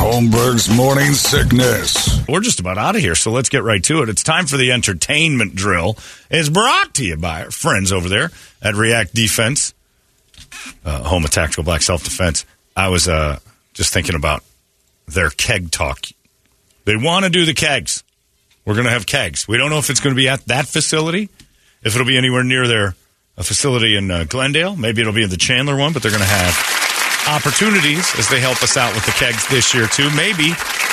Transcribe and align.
Holmberg's 0.00 0.74
morning 0.74 1.12
sickness. 1.12 2.26
We're 2.26 2.40
just 2.40 2.58
about 2.58 2.78
out 2.78 2.96
of 2.96 3.02
here, 3.02 3.14
so 3.14 3.30
let's 3.30 3.50
get 3.50 3.62
right 3.62 3.84
to 3.84 4.02
it. 4.02 4.08
It's 4.08 4.22
time 4.22 4.46
for 4.46 4.56
the 4.56 4.72
entertainment 4.72 5.54
drill. 5.54 5.98
It's 6.30 6.48
brought 6.48 6.94
to 6.94 7.04
you 7.04 7.18
by 7.18 7.44
our 7.44 7.50
friends 7.50 7.92
over 7.92 8.08
there 8.08 8.30
at 8.62 8.74
React 8.76 9.12
Defense, 9.14 9.74
uh, 10.86 11.02
home 11.04 11.26
of 11.26 11.30
tactical 11.30 11.64
black 11.64 11.82
self 11.82 12.02
defense. 12.02 12.46
I 12.74 12.88
was 12.88 13.08
uh, 13.08 13.40
just 13.74 13.92
thinking 13.92 14.14
about 14.14 14.42
their 15.06 15.28
keg 15.28 15.70
talk. 15.70 16.06
They 16.86 16.96
want 16.96 17.26
to 17.26 17.30
do 17.30 17.44
the 17.44 17.52
kegs. 17.52 18.02
We're 18.64 18.74
going 18.74 18.86
to 18.86 18.92
have 18.92 19.04
kegs. 19.04 19.46
We 19.46 19.58
don't 19.58 19.68
know 19.68 19.78
if 19.78 19.90
it's 19.90 20.00
going 20.00 20.14
to 20.14 20.20
be 20.20 20.30
at 20.30 20.46
that 20.46 20.66
facility, 20.66 21.28
if 21.82 21.94
it'll 21.94 22.06
be 22.06 22.16
anywhere 22.16 22.42
near 22.42 22.66
their 22.66 22.94
a 23.36 23.42
facility 23.42 23.96
in 23.96 24.10
uh, 24.10 24.24
Glendale. 24.24 24.76
Maybe 24.76 25.02
it'll 25.02 25.12
be 25.12 25.24
in 25.24 25.30
the 25.30 25.36
Chandler 25.36 25.76
one, 25.76 25.92
but 25.92 26.02
they're 26.02 26.10
going 26.10 26.22
to 26.22 26.26
have 26.26 26.99
opportunities 27.30 28.12
as 28.18 28.28
they 28.28 28.40
help 28.40 28.62
us 28.62 28.76
out 28.76 28.92
with 28.94 29.06
the 29.06 29.12
kegs 29.12 29.46
this 29.48 29.72
year 29.74 29.86
too. 29.86 30.10
Maybe 30.16 30.50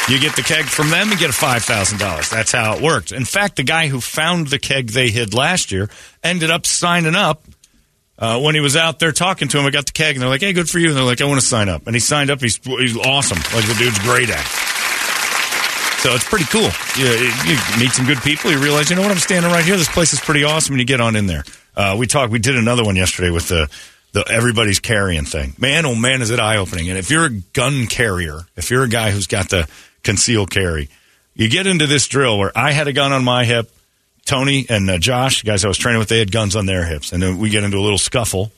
you 0.08 0.20
get 0.20 0.36
the 0.36 0.44
keg 0.46 0.66
from 0.66 0.90
them 0.90 1.10
and 1.10 1.20
get 1.20 1.30
a 1.30 1.34
five 1.34 1.64
thousand 1.64 1.98
dollars. 2.00 2.30
That's 2.30 2.52
how 2.52 2.76
it 2.76 2.82
worked. 2.82 3.12
In 3.12 3.26
fact, 3.26 3.56
the 3.56 3.64
guy 3.64 3.88
who 3.88 4.00
found 4.00 4.48
the 4.48 4.60
keg 4.60 4.90
they 4.92 5.10
hid 5.10 5.34
last 5.34 5.72
year 5.72 5.90
ended 6.24 6.52
up 6.52 6.66
signing 6.66 7.16
up. 7.16 7.44
Uh, 8.20 8.40
when 8.42 8.56
he 8.56 8.62
was 8.62 8.76
out 8.76 8.98
there 8.98 9.12
talking 9.12 9.48
to 9.48 9.60
him, 9.60 9.66
I 9.66 9.70
got 9.70 9.86
the 9.86 9.92
keg, 9.92 10.16
and 10.16 10.22
they're 10.24 10.30
like, 10.30 10.42
"Hey, 10.42 10.52
good 10.54 10.68
for 10.68 10.80
you." 10.80 10.88
And 10.88 10.98
they're 10.98 11.04
like, 11.04 11.22
"I 11.22 11.26
want 11.26 11.40
to 11.40 11.46
sign 11.46 11.70
up," 11.70 11.86
and 11.86 11.96
he 11.96 12.00
signed 12.00 12.32
up. 12.32 12.42
He's 12.42 12.58
he's 12.64 12.98
awesome. 12.98 13.38
Like 13.56 13.68
the 13.68 13.76
dude's 13.78 14.00
great 14.00 14.30
at. 14.32 14.40
it. 14.40 14.48
So 16.02 16.14
it's 16.14 16.24
pretty 16.28 16.46
cool. 16.46 16.70
You, 16.98 17.06
you 17.46 17.58
meet 17.80 17.92
some 17.92 18.06
good 18.06 18.20
people. 18.22 18.52
You 18.52 18.60
realize, 18.60 18.90
you 18.90 18.96
know 18.96 19.02
what? 19.02 19.12
I'm 19.12 19.18
standing 19.18 19.52
right 19.52 19.66
here. 19.66 19.78
This 19.78 19.90
place 19.90 20.14
is 20.14 20.20
pretty 20.20 20.44
awesome, 20.44 20.74
and 20.74 20.80
you 20.80 20.86
get 20.86 21.02
on 21.02 21.16
in 21.16 21.26
there. 21.28 21.44
Uh, 21.76 21.96
we 21.98 22.08
talked. 22.08 22.32
We 22.32 22.40
did 22.40 22.56
another 22.56 22.84
one 22.84 22.96
yesterday 22.96 23.30
with 23.30 23.50
the 23.50 23.70
the 24.18 24.32
everybody's 24.32 24.80
carrying 24.80 25.26
thing. 25.26 25.54
Man, 25.60 25.86
oh 25.86 25.96
man, 25.96 26.22
is 26.22 26.32
it 26.32 26.40
eye 26.40 26.58
opening. 26.58 26.90
And 26.90 26.98
if 26.98 27.12
you're 27.12 27.26
a 27.26 27.30
gun 27.30 27.88
carrier, 27.88 28.40
if 28.56 28.72
you're 28.72 28.84
a 28.84 28.90
guy 28.90 29.12
who's 29.12 29.28
got 29.28 29.50
the 29.50 29.68
concealed 30.04 30.50
carry, 30.50 30.90
you 31.36 31.50
get 31.50 31.68
into 31.68 31.86
this 31.86 32.08
drill 32.08 32.40
where 32.40 32.52
I 32.56 32.72
had 32.72 32.88
a 32.88 32.94
gun 32.94 33.12
on 33.12 33.24
my 33.24 33.46
hip, 33.46 33.72
Tony 34.26 34.66
and 34.70 34.90
uh, 34.90 34.98
Josh, 34.98 35.44
guys 35.44 35.64
I 35.64 35.68
was 35.68 35.78
training 35.78 36.00
with, 36.00 36.10
they 36.10 36.20
had 36.20 36.32
guns 36.32 36.56
on 36.56 36.66
their 36.66 36.86
hips, 36.86 37.14
and 37.14 37.22
then 37.22 37.38
we 37.38 37.50
get 37.50 37.64
into 37.64 37.78
a 37.78 37.80
little 37.80 38.00
scuffle, 38.00 38.52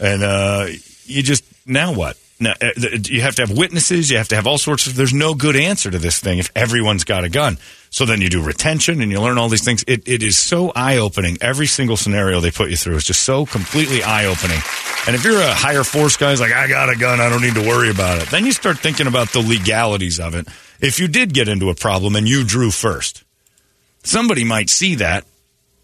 and 0.00 0.22
uh, 0.22 0.66
you 1.04 1.22
just 1.22 1.44
now 1.66 1.94
what? 1.94 2.18
Now, 2.44 2.52
uh, 2.52 2.72
th- 2.72 3.08
you 3.08 3.22
have 3.22 3.34
to 3.36 3.42
have 3.42 3.56
witnesses. 3.56 4.10
You 4.10 4.18
have 4.18 4.28
to 4.28 4.36
have 4.36 4.46
all 4.46 4.58
sorts 4.58 4.86
of. 4.86 4.94
There's 4.94 5.14
no 5.14 5.34
good 5.34 5.56
answer 5.56 5.90
to 5.90 5.98
this 5.98 6.20
thing 6.20 6.38
if 6.38 6.52
everyone's 6.54 7.04
got 7.04 7.24
a 7.24 7.28
gun. 7.28 7.58
So 7.90 8.04
then 8.04 8.20
you 8.20 8.28
do 8.28 8.42
retention 8.42 9.00
and 9.00 9.10
you 9.10 9.20
learn 9.20 9.38
all 9.38 9.48
these 9.48 9.64
things. 9.64 9.84
It, 9.86 10.06
it 10.06 10.22
is 10.22 10.36
so 10.36 10.72
eye 10.74 10.98
opening. 10.98 11.38
Every 11.40 11.66
single 11.66 11.96
scenario 11.96 12.40
they 12.40 12.50
put 12.50 12.70
you 12.70 12.76
through 12.76 12.96
is 12.96 13.04
just 13.04 13.22
so 13.22 13.46
completely 13.46 14.02
eye 14.02 14.26
opening. 14.26 14.58
And 15.06 15.14
if 15.14 15.24
you're 15.24 15.40
a 15.40 15.54
higher 15.54 15.84
force 15.84 16.16
guy, 16.16 16.30
who's 16.30 16.40
like 16.40 16.52
I 16.52 16.68
got 16.68 16.90
a 16.90 16.96
gun, 16.96 17.20
I 17.20 17.28
don't 17.28 17.42
need 17.42 17.54
to 17.54 17.66
worry 17.66 17.90
about 17.90 18.20
it. 18.20 18.28
Then 18.30 18.44
you 18.44 18.52
start 18.52 18.78
thinking 18.78 19.06
about 19.06 19.30
the 19.30 19.40
legalities 19.40 20.20
of 20.20 20.34
it. 20.34 20.48
If 20.80 20.98
you 20.98 21.08
did 21.08 21.32
get 21.32 21.48
into 21.48 21.70
a 21.70 21.74
problem 21.74 22.16
and 22.16 22.28
you 22.28 22.44
drew 22.44 22.70
first, 22.70 23.24
somebody 24.02 24.44
might 24.44 24.70
see 24.70 24.96
that. 24.96 25.24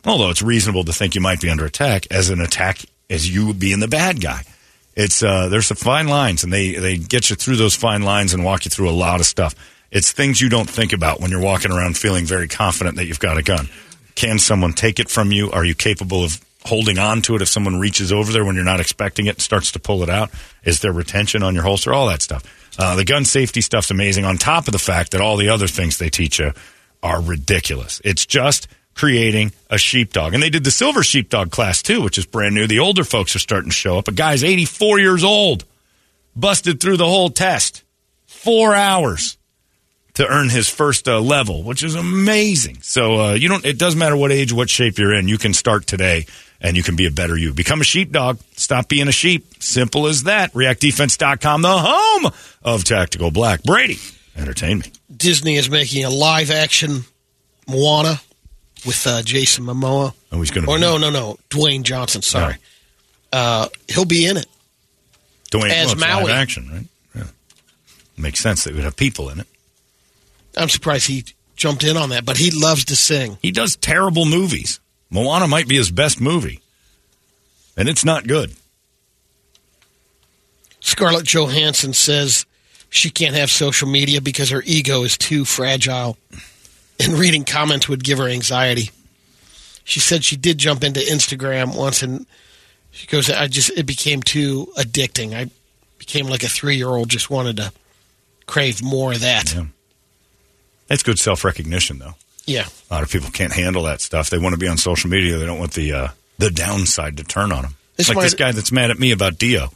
Although 0.04 0.31
it's 0.31 0.43
reasonable 0.43 0.84
to 0.84 0.93
think 0.93 1.15
you 1.15 1.20
might 1.20 1.41
be 1.41 1.49
under 1.49 1.65
attack 1.65 2.06
as 2.10 2.31
an 2.31 2.41
attack 2.41 2.84
as 3.09 3.32
you 3.32 3.54
being 3.54 3.81
the 3.81 3.88
bad 3.88 4.20
guy. 4.20 4.43
It's 4.97 5.23
uh, 5.23 5.49
there's 5.49 5.67
some 5.67 5.77
fine 5.77 6.09
lines, 6.09 6.45
and 6.45 6.53
they 6.53 6.75
they 6.75 6.97
get 6.97 7.31
you 7.31 7.37
through 7.37 7.56
those 7.56 7.75
fine 7.75 8.03
lines 8.03 8.34
and 8.34 8.45
walk 8.45 8.65
you 8.65 8.71
through 8.71 8.91
a 8.91 8.93
lot 8.93 9.21
of 9.21 9.27
stuff. 9.27 9.55
It's 9.91 10.12
things 10.12 10.41
you 10.41 10.49
don't 10.49 10.71
think 10.71 10.93
about 10.93 11.21
when 11.21 11.31
you're 11.31 11.41
walking 11.41 11.73
around 11.73 11.97
feeling 11.97 12.25
very 12.25 12.49
confident 12.49 12.97
that 12.97 13.06
you've 13.06 13.19
got 13.21 13.39
a 13.39 13.43
gun. 13.43 13.69
Can 14.15 14.39
someone 14.39 14.73
take 14.73 15.00
it 15.00 15.09
from 15.09 15.33
you? 15.33 15.50
Are 15.50 15.65
you 15.65 15.75
capable 15.75 16.23
of 16.25 16.41
holding 16.65 16.99
on 16.99 17.23
to 17.23 17.34
it 17.34 17.43
if 17.43 17.49
someone 17.49 17.81
reaches 17.81 18.12
over 18.12 18.33
there 18.33 18.45
when 18.45 18.55
you're 18.55 18.65
not 18.65 18.81
expecting 18.81 19.27
it 19.27 19.37
and 19.37 19.43
starts 19.43 19.73
to 19.73 19.81
pull 19.81 20.03
it 20.03 20.11
out? 20.11 20.31
Is 20.65 20.81
there 20.81 20.93
retention 20.93 21.43
on 21.43 21.55
your 21.55 21.65
holster? 21.65 21.93
All 21.93 22.06
that 22.09 22.23
stuff. 22.23 22.45
Uh, 22.79 22.95
the 22.97 23.05
gun 23.05 23.25
safety 23.25 23.61
stuff's 23.61 23.91
amazing. 23.91 24.25
On 24.25 24.37
top 24.37 24.69
of 24.69 24.73
the 24.73 24.79
fact 24.79 25.12
that 25.12 25.21
all 25.21 25.37
the 25.37 25.49
other 25.49 25.67
things 25.67 25.99
they 25.99 26.11
teach 26.11 26.39
you 26.39 26.53
are 27.03 27.21
ridiculous. 27.21 28.00
It's 28.05 28.27
just 28.27 28.69
creating 28.95 29.53
a 29.69 29.78
sheepdog. 29.78 30.34
And 30.34 30.43
they 30.43 30.51
did 30.51 30.65
the 30.65 30.71
silver 30.71 31.03
sheepdog 31.03 31.51
class 31.51 31.83
too, 31.83 32.03
which 32.03 32.19
is 32.19 32.27
brand 32.27 32.55
new. 32.55 32.67
The 32.67 32.81
older 32.81 33.05
folks 33.05 33.34
are 33.37 33.41
starting 33.41 33.71
to 33.71 33.77
show 33.77 33.99
up. 33.99 34.09
A 34.09 34.12
guy's 34.12 34.45
84 34.45 35.01
years 35.01 35.25
old, 35.25 35.65
busted 36.37 36.81
through 36.81 36.97
the 36.97 37.06
whole 37.06 37.31
test. 37.31 37.83
Four 38.27 38.75
hours 38.75 39.37
to 40.15 40.27
earn 40.27 40.49
his 40.49 40.69
first 40.69 41.09
uh, 41.09 41.21
level, 41.21 41.62
which 41.62 41.83
is 41.83 41.95
amazing. 41.95 42.79
So 42.83 43.21
uh, 43.21 43.33
you 43.34 43.49
don't. 43.49 43.65
It 43.65 43.79
doesn't 43.79 43.99
matter 43.99 44.17
what 44.17 44.33
age, 44.33 44.53
what 44.53 44.71
shape 44.71 44.99
you're 44.99 45.15
in. 45.15 45.29
You 45.29 45.39
can 45.39 45.53
start 45.53 45.87
today, 45.87 46.27
and 46.61 46.77
you 46.77 46.83
can 46.83 46.97
be 46.97 47.06
a 47.06 47.11
better 47.11 47.37
you. 47.37 47.53
Become 47.53 47.81
a 47.81 47.84
sheepdog. 47.84 48.39
Stop 48.56 48.89
being 48.89 49.09
a 49.09 49.12
sheep. 49.12 49.62
Simple 49.62 50.06
as 50.06 50.25
that. 50.25 50.53
ReactDefense.com, 50.53 51.62
the 51.62 51.79
home 51.79 52.33
of 52.62 52.84
Tactical 52.84 53.31
Black. 53.31 53.62
Brady, 53.62 53.99
entertain 54.37 54.81
me. 54.81 54.93
Disney 55.15 55.56
is 55.56 55.71
making 55.71 56.05
a 56.05 56.11
live 56.11 56.50
action 56.50 57.05
Moana 57.69 58.21
with 58.87 59.07
uh, 59.07 59.23
Jason 59.23 59.65
Momoa. 59.65 60.15
Oh, 60.33 60.39
he's 60.41 60.51
going 60.51 60.65
to. 60.67 60.71
Or 60.71 60.79
no, 60.79 60.97
no, 60.99 61.11
no, 61.11 61.39
Dwayne 61.51 61.83
Johnson. 61.83 62.23
Sorry, 62.23 62.57
uh, 63.33 63.69
he'll 63.89 64.05
be 64.05 64.27
in 64.27 64.37
it. 64.37 64.47
Dwayne 65.51 65.71
as 65.71 65.97
well, 65.97 66.21
Maui. 66.23 66.33
action, 66.33 66.69
right? 66.71 66.87
Yeah. 67.15 67.31
Makes 68.17 68.41
sense 68.41 68.65
that 68.65 68.75
we'd 68.75 68.85
have 68.85 68.97
people 68.97 69.29
in 69.31 69.41
it. 69.41 69.47
I'm 70.57 70.69
surprised 70.69 71.07
he 71.07 71.25
jumped 71.57 71.85
in 71.85 71.97
on 71.97 72.11
that, 72.11 72.25
but 72.25 72.37
he 72.37 72.51
loves 72.51 72.85
to 72.87 72.97
sing. 72.97 73.39
He 73.43 73.51
does 73.51 73.77
terrible 73.77 74.25
movies. 74.25 74.81
Moana 75.11 75.49
might 75.49 75.67
be 75.69 75.77
his 75.77 75.91
best 75.91 76.21
movie, 76.21 76.61
and 77.77 77.89
it's 77.89 78.05
not 78.05 78.27
good. 78.27 78.53
Scarlett 80.81 81.27
Johansson 81.27 81.93
says 81.93 82.47
she 82.89 83.11
can't 83.11 83.35
have 83.35 83.51
social 83.51 83.89
media 83.89 84.21
because 84.21 84.51
her 84.51 84.62
ego 84.65 85.03
is 85.03 85.19
too 85.19 85.45
fragile, 85.45 86.17
and 87.00 87.15
reading 87.19 87.44
comments 87.44 87.88
would 87.88 88.05
give 88.05 88.19
her 88.19 88.28
anxiety. 88.28 88.91
She 89.84 90.00
said 90.00 90.25
she 90.25 90.37
did 90.37 90.59
jump 90.59 90.84
into 90.84 91.00
Instagram 91.00 91.77
once, 91.77 92.03
and 92.03 92.27
she 92.91 93.06
goes, 93.06 93.31
"I 93.31 93.47
just 93.49 93.71
it 93.71 93.87
became 93.87 94.22
too 94.22 94.72
addicting. 94.77 95.34
I 95.34 95.50
became 95.99 96.27
like 96.27 96.43
a 96.44 96.49
three 96.49 96.77
year 96.77 96.88
old, 96.88 97.09
just 97.09 97.31
wanted 97.31 97.56
to 97.56 97.72
crave 98.47 98.83
more 98.83 99.12
of 99.12 99.21
that." 99.21 99.55
Yeah. 99.55 99.65
It's 100.88 101.03
good 101.03 101.19
self 101.19 101.44
recognition, 101.44 101.99
though. 101.99 102.15
Yeah. 102.47 102.66
A 102.91 102.94
lot 102.94 103.03
of 103.03 103.11
people 103.11 103.31
can't 103.31 103.53
handle 103.53 103.84
that 103.84 104.00
stuff. 104.00 104.31
They 104.31 104.38
want 104.38 104.55
to 104.55 104.59
be 104.59 104.67
on 104.69 104.77
social 104.77 105.09
media. 105.11 105.38
They 105.38 105.47
don't 105.47 105.59
want 105.59 105.72
the 105.75 105.93
uh, 105.93 106.09
the 106.38 106.50
downside 106.50 107.17
to 107.19 107.25
turn 107.25 107.53
on 107.53 107.62
them. 107.62 107.77
This 107.97 108.09
like 108.09 108.17
might- 108.17 108.22
this 108.25 108.34
guy 108.34 108.53
that's 108.53 108.72
mad 108.72 108.91
at 108.91 108.99
me 108.99 109.11
about 109.12 109.38
Dio. 109.38 109.71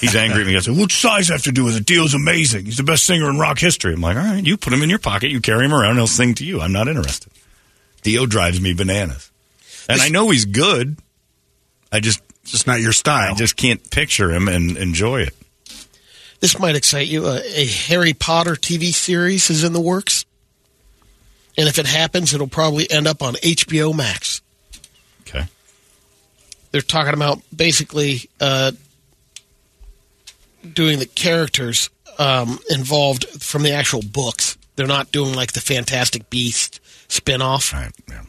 He's 0.00 0.14
angry 0.16 0.42
at 0.42 0.46
me. 0.46 0.52
He 0.52 0.58
goes, 0.58 0.70
"What 0.70 0.92
size 0.92 1.28
have 1.28 1.42
to 1.42 1.52
do 1.52 1.64
with 1.64 1.76
it? 1.76 1.86
Dio's 1.86 2.14
amazing. 2.14 2.66
He's 2.66 2.76
the 2.76 2.82
best 2.82 3.04
singer 3.04 3.28
in 3.30 3.38
rock 3.38 3.58
history." 3.58 3.94
I'm 3.94 4.00
like, 4.00 4.16
"All 4.16 4.22
right, 4.22 4.44
you 4.44 4.56
put 4.56 4.72
him 4.72 4.82
in 4.82 4.90
your 4.90 4.98
pocket. 4.98 5.30
You 5.30 5.40
carry 5.40 5.64
him 5.64 5.74
around. 5.74 5.96
He'll 5.96 6.06
sing 6.06 6.34
to 6.36 6.44
you. 6.44 6.60
I'm 6.60 6.72
not 6.72 6.88
interested." 6.88 7.32
Dio 8.02 8.26
drives 8.26 8.60
me 8.60 8.72
bananas, 8.72 9.30
and 9.88 10.00
I 10.00 10.08
know 10.08 10.30
he's 10.30 10.44
good. 10.44 10.96
I 11.92 12.00
just 12.00 12.22
Just 12.44 12.66
not 12.66 12.80
your 12.80 12.92
style. 12.92 13.34
I 13.34 13.36
just 13.36 13.56
can't 13.56 13.90
picture 13.90 14.30
him 14.32 14.48
and 14.48 14.76
enjoy 14.76 15.22
it. 15.22 15.34
This 16.40 16.58
might 16.58 16.74
excite 16.74 17.06
you. 17.06 17.26
A, 17.26 17.36
a 17.36 17.66
Harry 17.66 18.14
Potter 18.14 18.54
TV 18.54 18.92
series 18.94 19.50
is 19.50 19.62
in 19.62 19.72
the 19.74 19.80
works. 19.80 20.24
And 21.58 21.68
if 21.68 21.78
it 21.78 21.86
happens, 21.86 22.32
it'll 22.32 22.48
probably 22.48 22.90
end 22.90 23.06
up 23.06 23.22
on 23.22 23.34
HBO 23.34 23.94
Max. 23.94 24.40
Okay. 25.22 25.44
They're 26.72 26.80
talking 26.80 27.12
about 27.12 27.40
basically 27.54 28.30
uh, 28.40 28.72
doing 30.74 30.98
the 30.98 31.06
characters 31.06 31.90
um, 32.18 32.58
involved 32.70 33.26
from 33.42 33.62
the 33.62 33.72
actual 33.72 34.02
books. 34.02 34.56
They're 34.76 34.86
not 34.86 35.12
doing 35.12 35.34
like 35.34 35.52
the 35.52 35.60
Fantastic 35.60 36.30
Beast 36.30 36.80
spinoff. 37.08 37.74
All 37.74 37.80
right. 37.80 37.92
Yeah. 38.08 38.22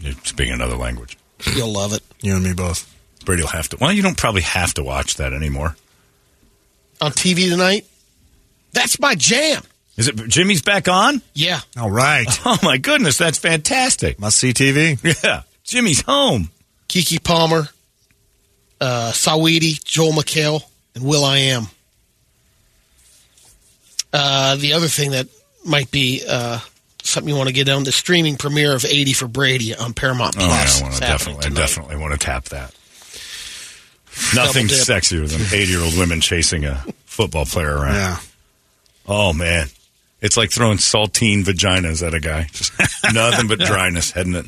You're 0.00 0.12
speaking 0.24 0.54
another 0.54 0.76
language. 0.76 1.16
You'll 1.56 1.72
love 1.72 1.92
it. 1.92 2.02
you 2.20 2.34
and 2.34 2.44
me 2.44 2.52
both. 2.52 2.92
Brady 3.24 3.42
will 3.42 3.48
have 3.50 3.68
to. 3.70 3.76
Well, 3.80 3.92
you 3.92 4.02
don't 4.02 4.16
probably 4.16 4.42
have 4.42 4.74
to 4.74 4.82
watch 4.82 5.16
that 5.16 5.32
anymore. 5.32 5.76
on 7.00 7.12
TV 7.12 7.48
tonight. 7.50 7.84
That's 8.72 8.98
my 9.00 9.14
jam. 9.14 9.62
Is 9.96 10.08
it 10.08 10.16
Jimmy's 10.28 10.62
back 10.62 10.88
on? 10.88 11.20
Yeah. 11.34 11.60
All 11.76 11.90
right. 11.90 12.26
Oh 12.46 12.56
my 12.62 12.78
goodness, 12.78 13.18
that's 13.18 13.38
fantastic. 13.38 14.18
Must 14.20 14.36
see 14.36 14.52
TV. 14.52 14.98
Yeah, 15.22 15.42
Jimmy's 15.64 16.00
home. 16.02 16.50
Keke 16.88 17.22
Palmer, 17.22 17.68
uh, 18.80 19.10
Saweetie, 19.12 19.82
Joel 19.84 20.12
McHale, 20.12 20.62
and 20.94 21.04
Will 21.04 21.24
I 21.24 21.38
Am. 21.38 21.66
Uh, 24.12 24.56
the 24.56 24.72
other 24.72 24.86
thing 24.88 25.10
that 25.12 25.26
might 25.64 25.90
be 25.90 26.22
uh, 26.28 26.58
something 27.02 27.28
you 27.30 27.36
want 27.36 27.48
to 27.48 27.52
get 27.54 27.68
on 27.68 27.84
the 27.84 27.92
streaming 27.92 28.36
premiere 28.36 28.74
of 28.74 28.84
80 28.84 29.12
for 29.12 29.28
Brady 29.28 29.74
on 29.74 29.92
Paramount 29.92 30.36
Oh, 30.38 30.40
yeah, 30.46 30.48
Plus. 30.64 30.80
I 30.80 30.84
wanna 30.84 30.98
definitely, 31.00 31.46
I 31.46 31.50
definitely 31.50 31.96
want 31.96 32.12
to 32.12 32.18
tap 32.18 32.44
that. 32.46 32.74
Nothing 34.34 34.66
sexier 34.66 35.28
than 35.28 35.40
eighty-year-old 35.56 35.96
women 35.96 36.20
chasing 36.20 36.64
a 36.64 36.84
football 37.04 37.44
player 37.44 37.72
around. 37.72 37.94
Yeah. 37.94 38.16
Oh 39.06 39.32
man, 39.32 39.68
it's 40.20 40.36
like 40.36 40.50
throwing 40.50 40.78
saltine 40.78 41.44
vaginas 41.44 42.04
at 42.04 42.14
a 42.14 42.20
guy. 42.20 42.48
Just 42.52 42.72
nothing 43.14 43.46
but 43.46 43.58
dryness, 43.60 44.10
hadn't 44.10 44.34
it? 44.34 44.46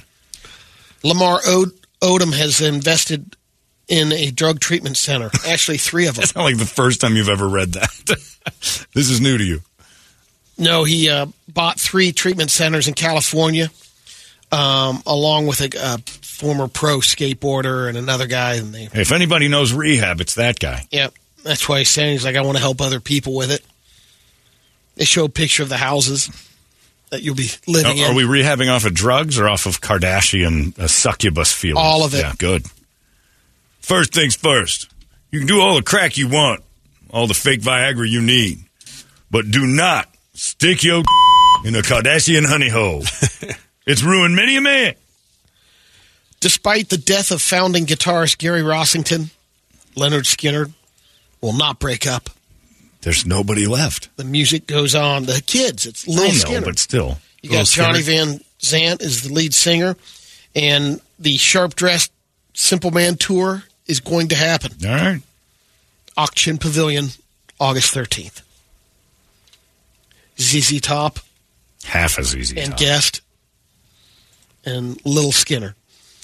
Lamar 1.05 1.39
Od- 1.47 1.71
Odom 2.03 2.37
has 2.37 2.61
invested 2.61 3.37
in 3.91 4.13
a 4.13 4.31
drug 4.31 4.61
treatment 4.61 4.97
center. 4.97 5.31
Actually, 5.47 5.77
three 5.77 6.07
of 6.07 6.15
them. 6.17 6.23
It's 6.23 6.35
not 6.35 6.45
like 6.45 6.57
the 6.57 6.65
first 6.65 7.03
time 7.03 7.17
you've 7.17 7.29
ever 7.29 7.47
read 7.49 7.73
that. 7.75 7.91
this 8.95 9.11
is 9.11 9.21
new 9.21 9.37
to 9.37 9.45
you. 9.45 9.61
No, 10.57 10.85
he 10.85 11.09
uh, 11.11 11.27
bought 11.53 11.79
three 11.81 12.13
treatment 12.13 12.51
centers 12.51 12.87
in 12.87 12.95
California, 12.95 13.69
um, 14.53 15.03
along 15.07 15.47
with 15.47 15.61
a, 15.61 15.71
a 15.79 15.99
former 16.23 16.69
pro 16.69 16.99
skateboarder 16.99 17.89
and 17.89 17.97
another 17.99 18.27
guy. 18.27 18.55
And 18.55 18.75
they, 18.75 18.89
If 18.95 19.11
anybody 19.13 19.49
knows 19.49 19.73
rehab, 19.73 20.21
it's 20.21 20.35
that 20.37 20.59
guy. 20.59 20.87
yeah, 20.91 21.09
that's 21.43 21.69
why 21.69 21.79
he's 21.79 21.89
saying 21.89 22.13
he's 22.13 22.25
like, 22.25 22.37
I 22.37 22.43
want 22.43 22.57
to 22.59 22.63
help 22.63 22.81
other 22.81 23.01
people 23.01 23.35
with 23.35 23.51
it. 23.51 23.65
They 24.97 25.05
show 25.05 25.25
a 25.25 25.29
picture 25.31 25.63
of 25.63 25.71
the 25.71 25.79
houses 25.79 26.29
that 27.11 27.23
you'll 27.23 27.35
be 27.35 27.49
living 27.67 27.99
Are, 27.99 28.05
in. 28.05 28.11
are 28.13 28.15
we 28.15 28.25
rehabbing 28.25 28.71
off 28.71 28.85
of 28.85 28.93
drugs 28.93 29.39
or 29.39 29.49
off 29.49 29.65
of 29.67 29.81
Kardashian 29.81 30.79
uh, 30.79 30.87
succubus 30.89 31.53
feelings? 31.53 31.79
All 31.85 32.05
of 32.05 32.15
it. 32.15 32.19
Yeah, 32.19 32.35
good. 32.39 32.67
First 33.91 34.15
things 34.15 34.37
first. 34.37 34.89
You 35.33 35.41
can 35.41 35.49
do 35.49 35.61
all 35.61 35.75
the 35.75 35.83
crack 35.83 36.17
you 36.17 36.29
want, 36.29 36.63
all 37.11 37.27
the 37.27 37.35
fake 37.35 37.61
Viagra 37.61 38.09
you 38.09 38.23
need, 38.23 38.61
but 39.33 39.51
do 39.51 39.67
not 39.67 40.09
stick 40.33 40.85
your 40.85 41.03
in 41.65 41.75
a 41.75 41.81
Kardashian 41.81 42.47
honey 42.47 42.69
hole. 42.69 43.03
it's 43.89 44.05
ruined 44.05 44.37
many 44.37 44.57
a 44.57 44.61
man. 44.61 44.95
Despite 46.39 46.89
the 46.89 46.99
death 46.99 47.33
of 47.33 47.43
founding 47.43 47.85
guitarist 47.85 48.39
Gary 48.39 48.61
Rossington, 48.61 49.33
Lynyrd 49.97 50.23
Skynyrd 50.23 50.73
will 51.41 51.55
not 51.55 51.81
break 51.81 52.07
up. 52.07 52.31
There's 53.01 53.27
nobody 53.27 53.67
left. 53.67 54.09
The 54.17 54.25
music 54.25 54.69
goes 54.69 54.95
on. 54.95 55.25
The 55.25 55.43
kids, 55.45 55.85
it's 55.85 56.07
Lil 56.07 56.21
I 56.21 56.27
know, 56.29 56.33
Skinner. 56.35 56.67
but 56.67 56.79
still. 56.79 57.19
You 57.43 57.51
got 57.51 57.67
Johnny 57.67 58.03
Van 58.03 58.41
Zant 58.61 59.03
is 59.03 59.25
the 59.25 59.35
lead 59.35 59.53
singer, 59.53 59.97
and 60.55 61.01
the 61.19 61.37
Sharp 61.39 61.75
Dressed 61.75 62.13
Simple 62.55 62.93
Man 62.93 63.17
tour 63.17 63.65
is 63.91 64.01
going 64.01 64.29
to 64.29 64.37
happen. 64.37 64.73
All 64.87 64.95
right. 64.95 65.21
Ak-Chin 66.17 66.59
Pavilion, 66.59 67.09
August 67.59 67.95
13th. 67.95 68.43
ZZ 70.41 70.81
Top 70.81 71.19
Half 71.85 72.19
as 72.19 72.35
easy. 72.37 72.59
and. 72.61 72.77
Guest 72.77 73.21
and 74.65 75.01
Little 75.05 75.33
Skinner. 75.33 75.75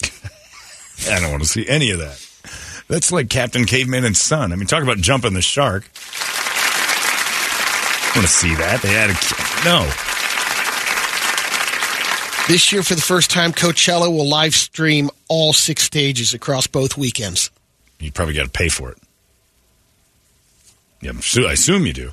I 1.09 1.19
don't 1.19 1.31
want 1.31 1.43
to 1.43 1.49
see 1.49 1.67
any 1.67 1.91
of 1.91 1.99
that. 1.99 2.23
That's 2.87 3.11
like 3.11 3.29
Captain 3.29 3.65
Caveman 3.65 4.05
and 4.05 4.15
Son. 4.15 4.51
I 4.51 4.55
mean, 4.55 4.65
talk 4.67 4.81
about 4.81 4.97
jumping 4.97 5.33
the 5.33 5.41
shark. 5.41 5.89
I 8.05 8.11
want 8.15 8.27
to 8.27 8.33
see 8.33 8.55
that. 8.55 8.81
They 8.81 8.93
had 8.93 9.09
a 9.11 9.13
no. 9.65 9.85
This 12.47 12.71
year, 12.71 12.81
for 12.81 12.95
the 12.95 13.01
first 13.01 13.29
time, 13.29 13.51
Coachella 13.51 14.07
will 14.09 14.27
live 14.27 14.55
stream 14.55 15.09
all 15.27 15.51
six 15.51 15.83
stages 15.83 16.33
across 16.33 16.65
both 16.65 16.97
weekends. 16.97 17.51
You 17.99 18.11
probably 18.11 18.33
got 18.35 18.43
to 18.45 18.49
pay 18.51 18.69
for 18.69 18.91
it. 18.91 18.97
Yeah, 21.01 21.11
I'm 21.11 21.21
su- 21.21 21.47
I 21.47 21.53
assume 21.53 21.85
you 21.85 21.93
do. 21.93 22.11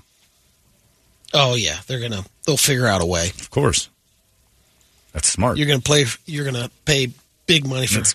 Oh 1.33 1.55
yeah, 1.57 1.79
they're 1.87 2.01
gonna 2.01 2.25
they'll 2.47 2.57
figure 2.57 2.87
out 2.87 3.03
a 3.03 3.07
way. 3.07 3.29
Of 3.41 3.51
course. 3.51 3.89
That's 5.13 5.29
smart. 5.29 5.57
You're 5.59 5.67
gonna 5.67 5.81
play. 5.81 6.05
You're 6.27 6.45
gonna 6.45 6.71
pay 6.85 7.11
big 7.47 7.67
money 7.67 7.87
for 7.87 7.95
That's- 7.95 8.15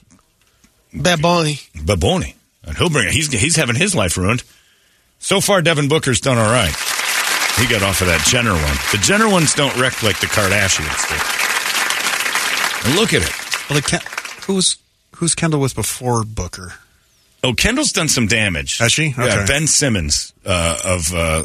Bad 0.94 1.22
Bunny. 1.22 1.60
Baboni. 1.76 2.36
And 2.64 2.78
he'll 2.78 2.90
bring 2.90 3.08
it. 3.08 3.14
He's, 3.14 3.32
he's 3.32 3.56
having 3.56 3.76
his 3.76 3.94
life 3.96 4.18
ruined. 4.18 4.44
So 5.20 5.40
far, 5.42 5.62
Devin 5.62 5.88
Booker's 5.88 6.20
done 6.20 6.38
all 6.38 6.52
right. 6.52 6.74
He 7.58 7.68
got 7.68 7.84
off 7.84 8.02
of 8.02 8.08
that 8.08 8.26
Jenner 8.28 8.54
one. 8.54 8.78
The 8.92 8.98
Jenner 9.02 9.30
ones 9.30 9.54
don't 9.54 9.76
wreck 9.78 10.02
like 10.02 10.20
the 10.20 10.28
Kardashians 10.28 11.08
do. 11.10 12.90
And 12.90 12.96
look 13.00 13.14
at 13.14 13.22
it. 13.22 13.70
Well, 13.70 13.80
the 13.80 13.88
Ken- 13.88 14.02
who's 14.48 14.78
who's 15.18 15.36
Kendall 15.36 15.60
with 15.60 15.76
before 15.76 16.24
Booker? 16.24 16.74
Oh, 17.44 17.54
Kendall's 17.54 17.92
done 17.92 18.10
some 18.10 18.28
damage. 18.28 18.78
Has 18.80 18.92
she? 18.92 19.14
Yeah, 19.18 19.46
Ben 19.46 19.66
Simmons 19.68 20.34
uh, 20.46 20.78
of 20.84 21.14
uh, 21.14 21.44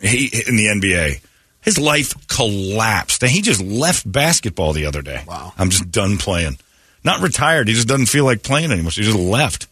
he 0.00 0.26
in 0.46 0.56
the 0.56 0.66
NBA. 0.66 1.20
His 1.60 1.78
life 1.78 2.14
collapsed, 2.28 3.22
and 3.22 3.30
he 3.30 3.42
just 3.42 3.60
left 3.60 4.10
basketball 4.10 4.72
the 4.72 4.86
other 4.86 5.02
day. 5.02 5.24
Wow. 5.26 5.52
I'm 5.58 5.70
just 5.70 5.90
done 5.90 6.16
playing. 6.16 6.58
Not 7.04 7.20
retired. 7.22 7.66
He 7.68 7.74
just 7.74 7.88
doesn't 7.88 8.06
feel 8.06 8.24
like 8.24 8.42
playing 8.42 8.70
anymore. 8.70 8.92
So 8.92 9.02
he 9.02 9.06
just 9.08 9.18
left. 9.18 9.66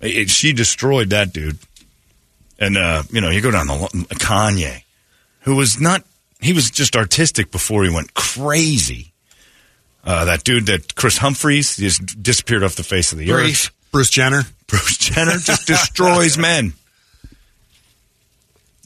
It- 0.00 0.30
she 0.30 0.52
destroyed 0.52 1.10
that 1.10 1.32
dude. 1.32 1.58
And 2.58 2.76
uh, 2.76 3.02
you 3.10 3.20
know, 3.22 3.30
you 3.30 3.40
go 3.40 3.50
down 3.50 3.66
the 3.68 3.74
Kanye, 4.18 4.82
who 5.40 5.56
was 5.56 5.80
not. 5.80 6.04
He 6.40 6.52
was 6.52 6.70
just 6.70 6.94
artistic 6.96 7.50
before 7.50 7.84
he 7.84 7.90
went 7.90 8.14
crazy. 8.14 9.12
Uh, 10.04 10.26
that 10.26 10.44
dude, 10.44 10.66
that 10.66 10.94
Kris 10.94 11.18
Humphries, 11.18 11.76
just 11.76 12.22
disappeared 12.22 12.62
off 12.62 12.76
the 12.76 12.82
face 12.82 13.12
of 13.12 13.18
the 13.18 13.26
earth. 13.32 13.70
Brief. 13.90 13.92
Bruce 13.92 14.10
Jenner. 14.10 14.42
Bruce 14.66 14.96
Jenner 14.98 15.36
just 15.38 15.66
destroys 15.66 16.38
men. 16.38 16.72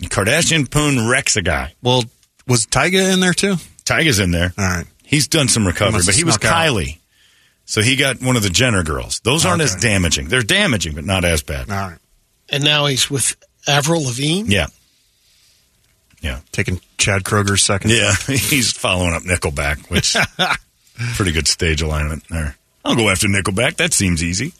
Kardashian 0.02 0.70
Poon 0.70 1.08
wrecks 1.08 1.36
a 1.36 1.42
guy. 1.42 1.74
Well, 1.82 2.02
was 2.46 2.66
Tyga 2.66 3.12
in 3.12 3.20
there 3.20 3.32
too? 3.32 3.54
Tyga's 3.84 4.18
in 4.18 4.30
there. 4.32 4.52
All 4.58 4.64
right. 4.64 4.86
He's 5.04 5.28
done 5.28 5.48
some 5.48 5.66
recovery, 5.66 5.92
Must 5.98 6.06
but 6.06 6.14
he 6.14 6.24
was 6.24 6.34
snuck 6.34 6.50
out. 6.52 6.66
Kylie. 6.66 6.98
So 7.66 7.80
he 7.80 7.96
got 7.96 8.20
one 8.20 8.36
of 8.36 8.42
the 8.42 8.50
Jenner 8.50 8.82
girls. 8.82 9.20
Those 9.20 9.46
aren't 9.46 9.62
as 9.62 9.76
damaging. 9.76 10.28
They're 10.28 10.42
damaging, 10.42 10.94
but 10.94 11.04
not 11.04 11.24
as 11.24 11.42
bad. 11.42 11.70
All 11.70 11.90
right. 11.90 11.98
And 12.50 12.62
now 12.64 12.86
he's 12.86 13.10
with 13.10 13.36
Avril 13.66 14.02
Lavigne. 14.04 14.52
Yeah. 14.52 14.66
Yeah. 16.20 16.40
Taking 16.52 16.80
Chad 16.98 17.22
Kroeger's 17.24 17.62
second. 17.62 17.90
Yeah. 17.90 18.12
He's 18.26 18.72
following 18.72 19.14
up 19.14 19.22
Nickelback, 19.22 19.90
which 19.90 20.14
pretty 21.16 21.32
good 21.32 21.48
stage 21.48 21.80
alignment 21.82 22.24
there. 22.28 22.56
I'll 22.84 22.96
go 22.96 23.08
after 23.08 23.28
Nickelback. 23.28 23.76
That 23.76 23.92
seems 23.94 24.22
easy. 24.22 24.52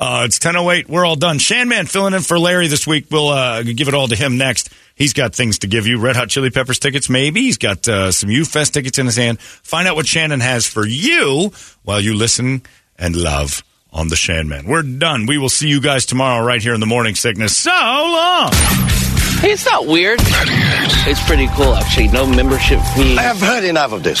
Uh, 0.00 0.22
it's 0.24 0.38
10.08. 0.38 0.88
We're 0.88 1.04
all 1.04 1.14
done. 1.14 1.38
Shanman 1.38 1.86
filling 1.86 2.14
in 2.14 2.22
for 2.22 2.38
Larry 2.38 2.68
this 2.68 2.86
week. 2.86 3.08
We'll 3.10 3.28
uh, 3.28 3.62
give 3.62 3.86
it 3.86 3.92
all 3.92 4.08
to 4.08 4.16
him 4.16 4.38
next. 4.38 4.70
He's 4.94 5.12
got 5.12 5.34
things 5.34 5.58
to 5.58 5.66
give 5.66 5.86
you. 5.86 5.98
Red 6.00 6.16
Hot 6.16 6.30
Chili 6.30 6.48
Peppers 6.48 6.78
tickets, 6.78 7.10
maybe. 7.10 7.42
He's 7.42 7.58
got 7.58 7.86
uh, 7.86 8.10
some 8.10 8.30
U-Fest 8.30 8.72
tickets 8.72 8.98
in 8.98 9.04
his 9.04 9.16
hand. 9.16 9.40
Find 9.40 9.86
out 9.86 9.96
what 9.96 10.06
Shannon 10.06 10.40
has 10.40 10.66
for 10.66 10.86
you 10.86 11.52
while 11.82 12.00
you 12.00 12.14
listen 12.14 12.62
and 12.98 13.14
love 13.14 13.62
on 13.92 14.08
the 14.08 14.14
Shanman. 14.14 14.66
We're 14.66 14.82
done. 14.82 15.26
We 15.26 15.36
will 15.36 15.48
see 15.50 15.68
you 15.68 15.82
guys 15.82 16.06
tomorrow 16.06 16.44
right 16.46 16.62
here 16.62 16.72
in 16.72 16.80
the 16.80 16.86
Morning 16.86 17.14
Sickness. 17.14 17.54
So 17.54 17.70
long. 17.70 18.50
Hey, 19.40 19.52
it's 19.52 19.66
not 19.66 19.86
weird. 19.86 20.18
It's 20.22 21.22
pretty 21.26 21.48
cool, 21.48 21.74
actually. 21.74 22.08
No 22.08 22.26
membership 22.26 22.80
fee. 22.94 23.18
I 23.18 23.22
have 23.22 23.40
heard 23.40 23.64
enough 23.64 23.92
of 23.92 24.02
this. 24.02 24.20